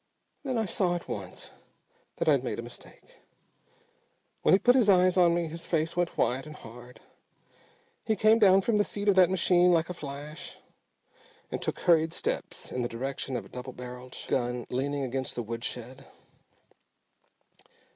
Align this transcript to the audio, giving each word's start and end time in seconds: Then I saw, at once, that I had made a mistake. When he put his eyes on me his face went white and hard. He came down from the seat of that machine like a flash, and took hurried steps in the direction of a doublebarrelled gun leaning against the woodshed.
Then 0.41 0.57
I 0.57 0.65
saw, 0.65 0.95
at 0.95 1.07
once, 1.07 1.51
that 2.15 2.27
I 2.27 2.31
had 2.31 2.43
made 2.43 2.57
a 2.57 2.63
mistake. 2.63 3.19
When 4.41 4.55
he 4.55 4.57
put 4.57 4.73
his 4.73 4.89
eyes 4.89 5.15
on 5.15 5.35
me 5.35 5.45
his 5.45 5.67
face 5.67 5.95
went 5.95 6.17
white 6.17 6.47
and 6.47 6.55
hard. 6.55 7.01
He 8.03 8.15
came 8.15 8.39
down 8.39 8.61
from 8.61 8.77
the 8.77 8.83
seat 8.83 9.07
of 9.09 9.15
that 9.17 9.29
machine 9.29 9.69
like 9.71 9.91
a 9.91 9.93
flash, 9.93 10.57
and 11.51 11.61
took 11.61 11.81
hurried 11.81 12.13
steps 12.13 12.71
in 12.71 12.81
the 12.81 12.89
direction 12.89 13.35
of 13.37 13.45
a 13.45 13.49
doublebarrelled 13.49 14.25
gun 14.27 14.65
leaning 14.71 15.03
against 15.03 15.35
the 15.35 15.43
woodshed. 15.43 16.03